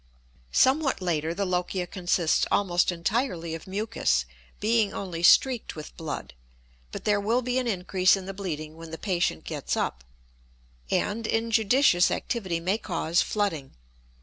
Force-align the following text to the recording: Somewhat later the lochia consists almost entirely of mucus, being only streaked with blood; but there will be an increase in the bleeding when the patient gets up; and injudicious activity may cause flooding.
Somewhat 0.51 0.99
later 0.99 1.31
the 1.31 1.45
lochia 1.45 1.85
consists 1.85 2.47
almost 2.49 2.91
entirely 2.91 3.53
of 3.53 3.67
mucus, 3.67 4.25
being 4.59 4.91
only 4.95 5.21
streaked 5.21 5.75
with 5.75 5.95
blood; 5.95 6.33
but 6.91 7.05
there 7.05 7.19
will 7.19 7.43
be 7.43 7.59
an 7.59 7.67
increase 7.67 8.17
in 8.17 8.25
the 8.25 8.33
bleeding 8.33 8.75
when 8.75 8.89
the 8.89 8.97
patient 8.97 9.43
gets 9.43 9.77
up; 9.77 10.03
and 10.89 11.27
injudicious 11.27 12.09
activity 12.09 12.59
may 12.59 12.79
cause 12.79 13.21
flooding. 13.21 13.73